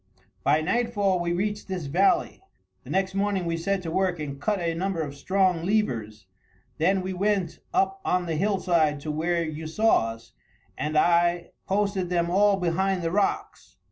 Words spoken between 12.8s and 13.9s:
the rocks.